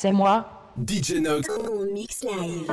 [0.00, 0.46] c'est moi.
[0.86, 1.48] DJ Nox.
[1.92, 2.72] mix live.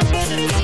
[0.00, 0.63] Ik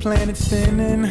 [0.00, 1.10] planet spinning.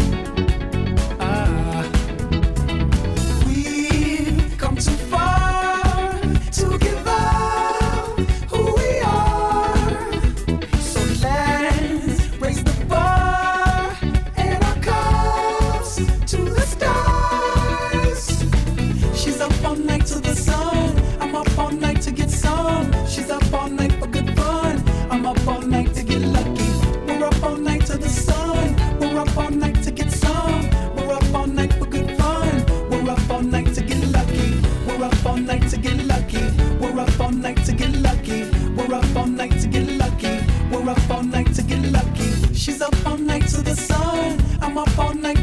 [44.71, 45.40] I'm up all night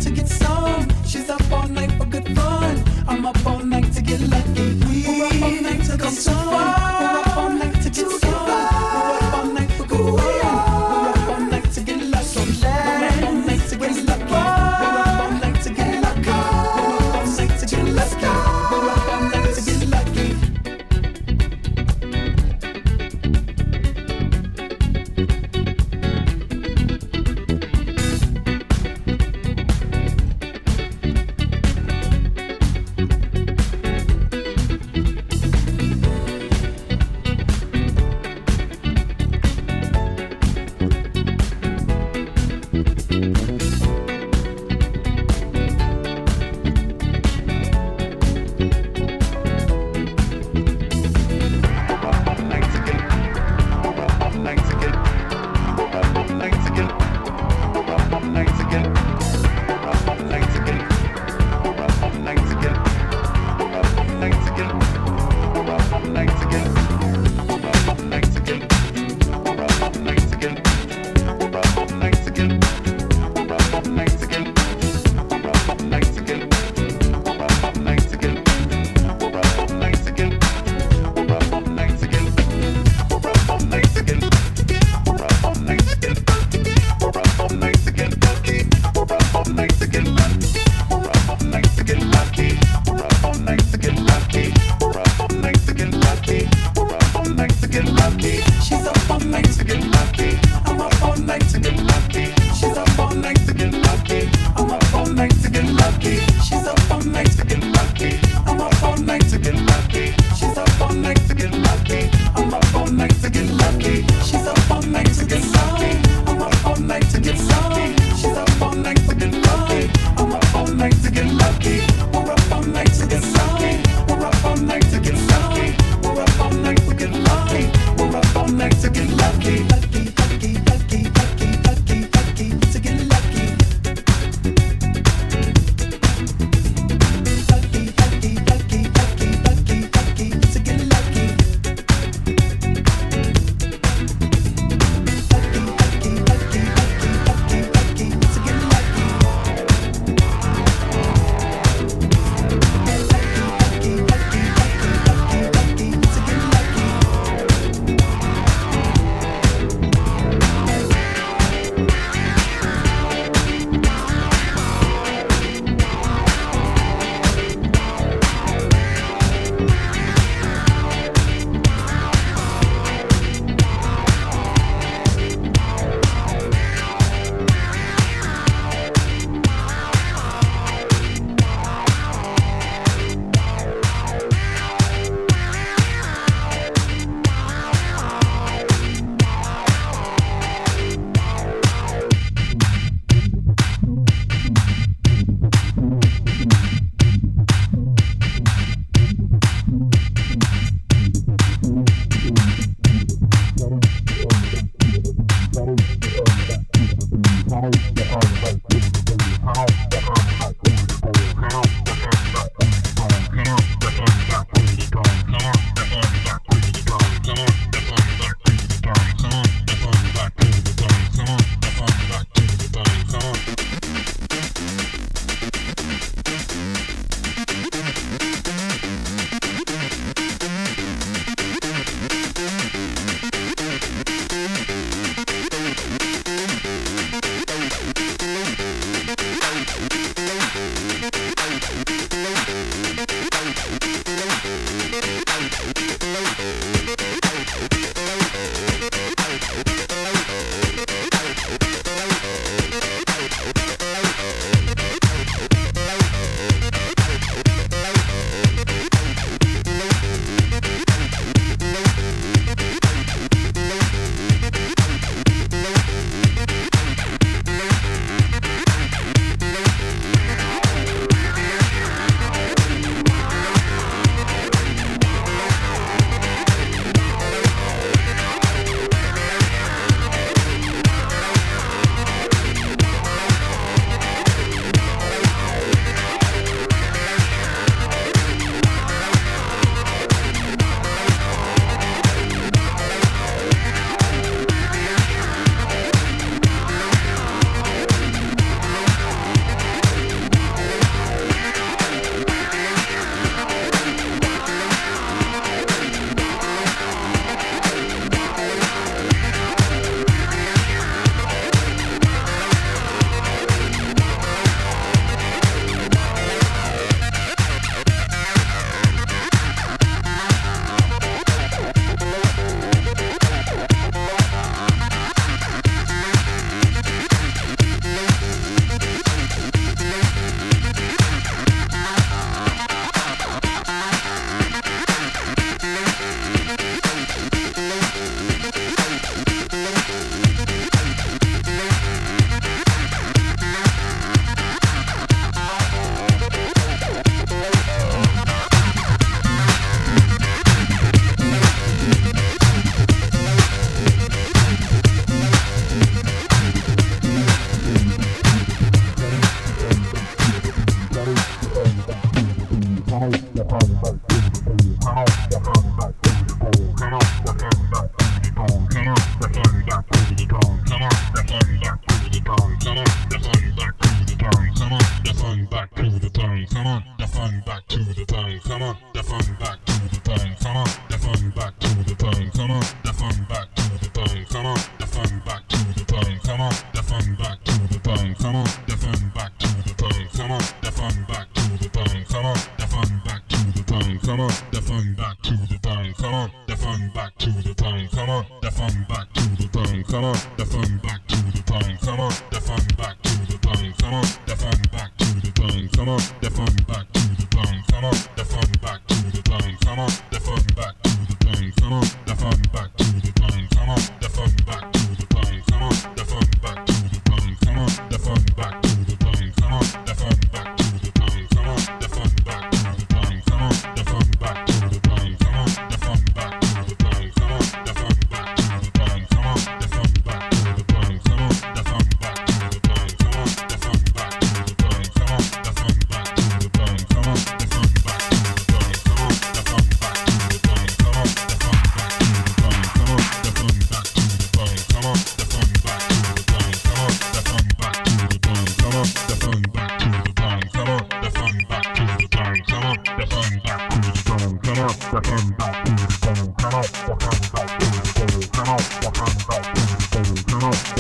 [460.39, 460.78] Ciao.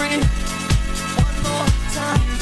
[0.00, 0.16] free.
[1.20, 2.39] One more time,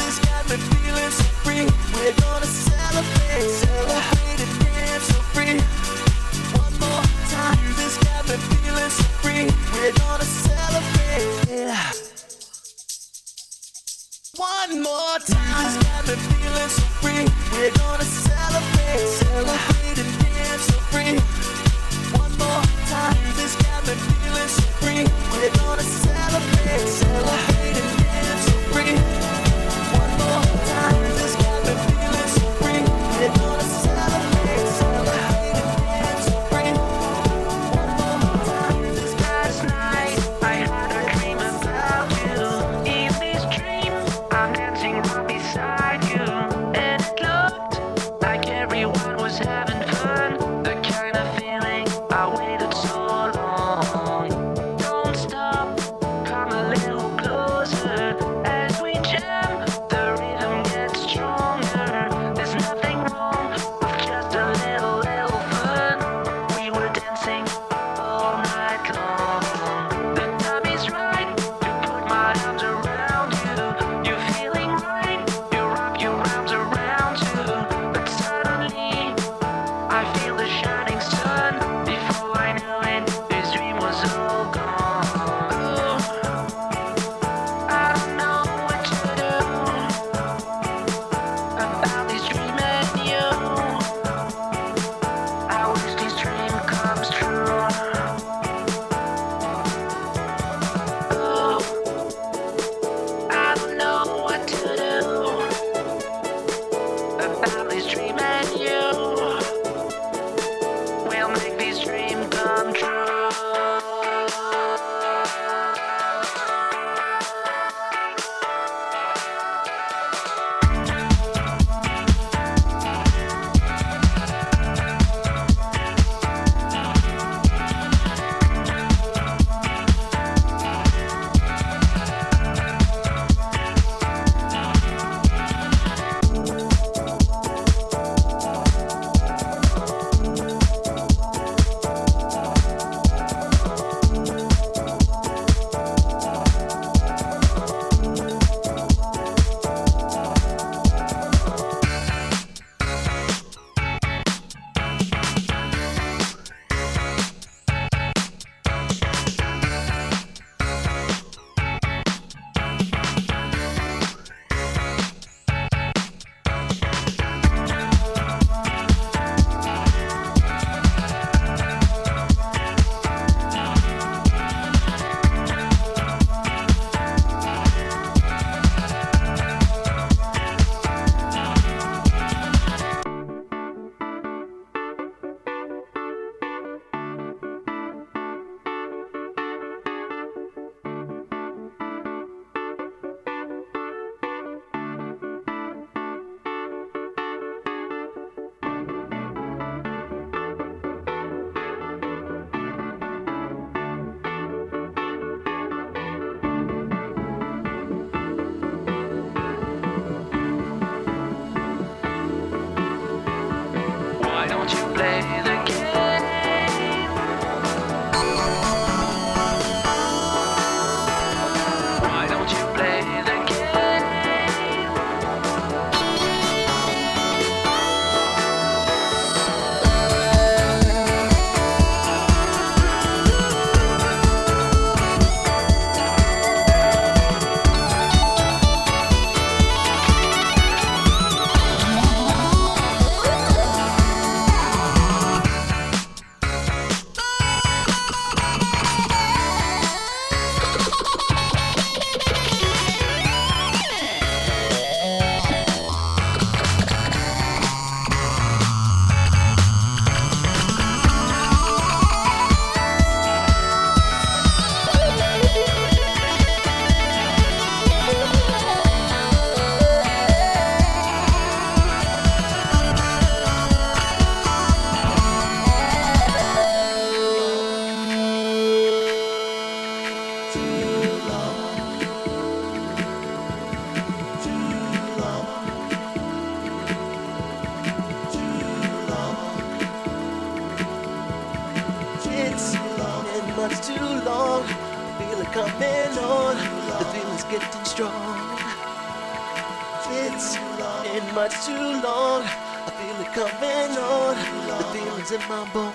[301.38, 302.42] much too long.
[302.42, 304.34] I feel it coming on.
[304.66, 305.94] The feelings in my bones.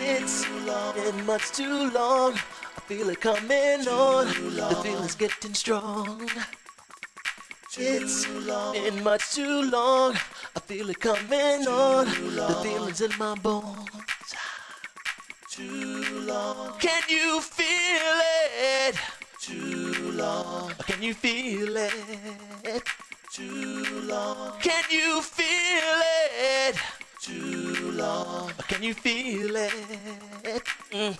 [0.00, 0.44] It's
[0.96, 2.32] been much too long.
[2.34, 4.26] I feel it coming on.
[4.26, 6.28] The feeling's getting strong.
[7.78, 10.16] It's been much too long.
[10.56, 12.06] I feel it coming on.
[12.34, 14.34] The feeling's in my bones.
[15.52, 16.72] Too long.
[16.80, 18.16] Can you feel
[18.88, 18.96] it?
[19.40, 20.72] Too long.
[20.88, 22.82] Can you feel it?
[23.36, 24.52] Too long.
[24.62, 26.00] Can you feel
[26.32, 26.76] it?
[27.20, 28.50] Too long.
[28.66, 29.72] Can you feel it?
[30.90, 31.18] Mm.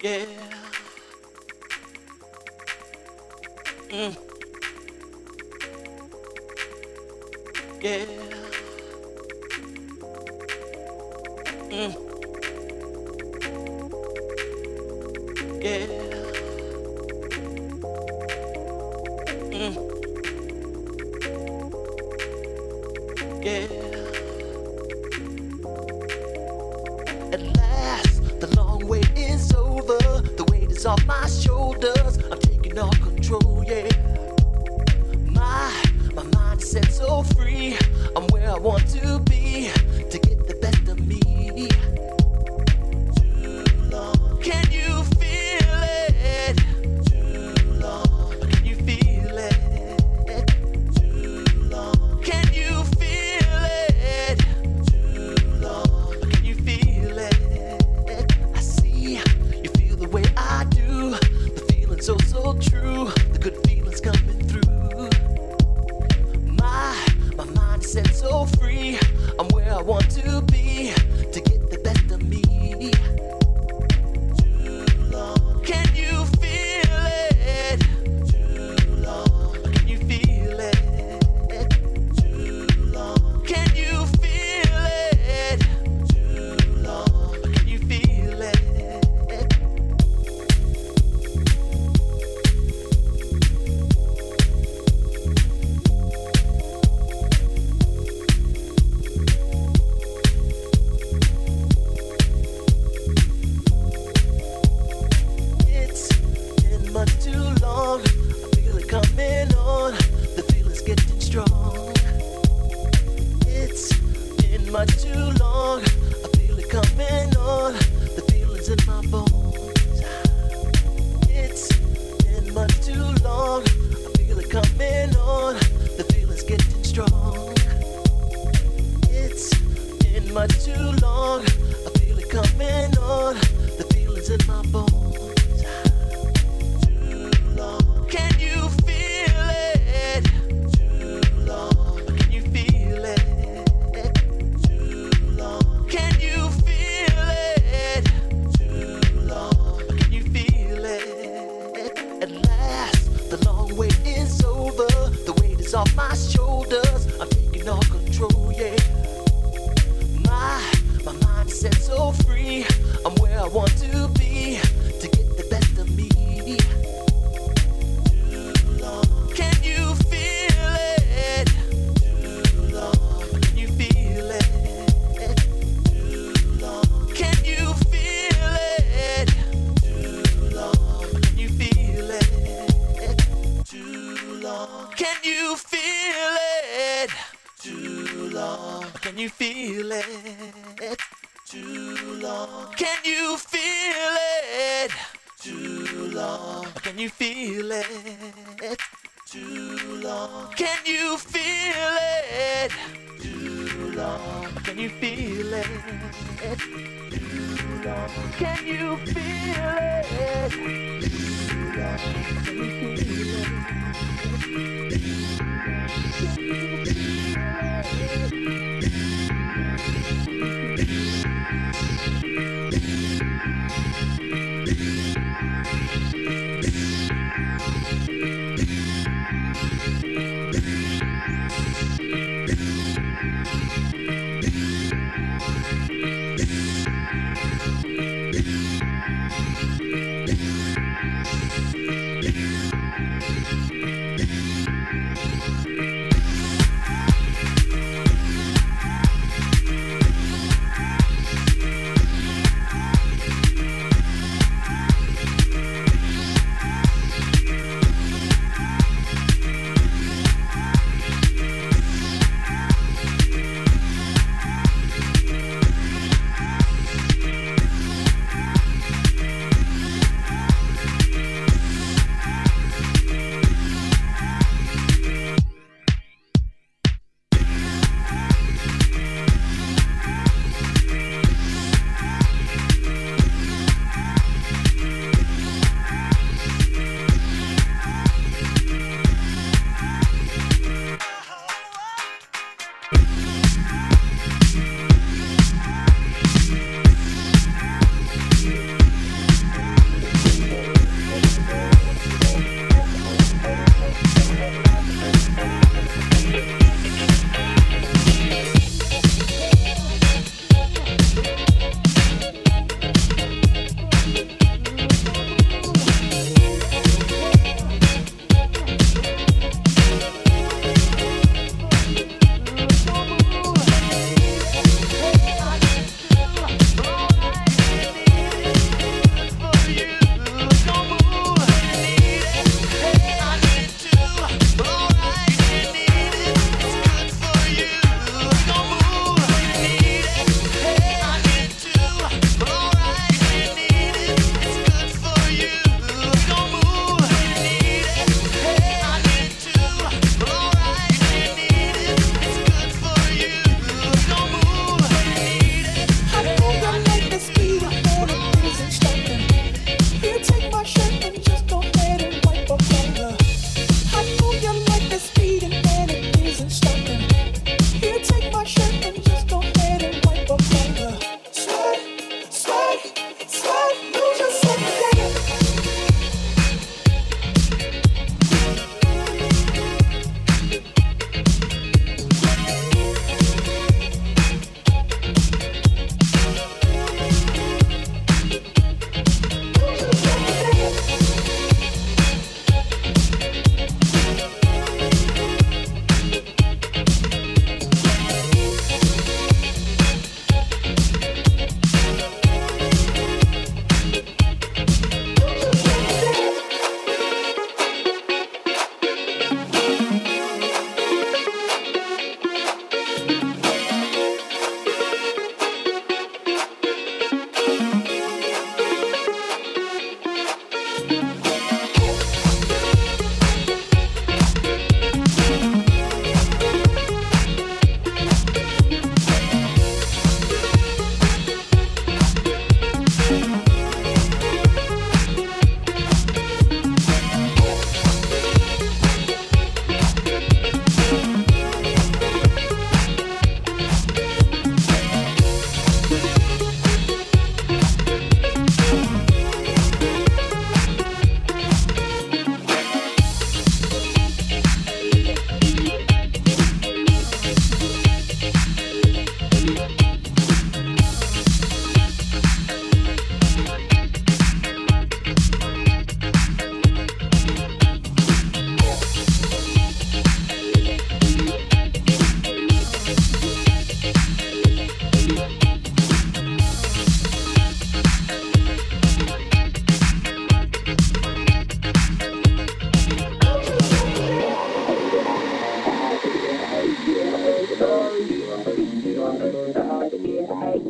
[0.00, 0.24] Yeah.
[3.90, 4.16] Mm.
[7.82, 8.06] Yeah.
[11.70, 11.92] Mm.
[15.60, 16.13] Yeah.
[23.44, 23.70] forget.
[27.32, 29.98] At last, the long wait is over.
[30.36, 32.18] The weight is off my shoulders.
[32.30, 33.88] I'm taking all control, yeah.
[35.26, 35.70] My
[36.14, 37.76] my mindset so free.
[38.16, 39.70] I'm where I want to be
[40.10, 41.68] to get the best of me.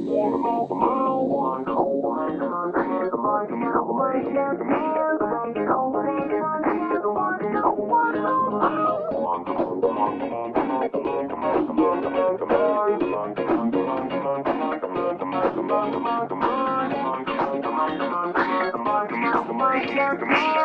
[0.05, 0.37] Come
[20.31, 20.64] on.